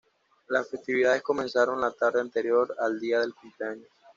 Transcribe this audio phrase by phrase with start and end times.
[0.47, 3.87] Las festividades comenzaron la tarde anterior al día del cumpleaños.